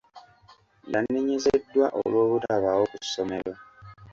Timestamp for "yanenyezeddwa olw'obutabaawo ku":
0.91-2.97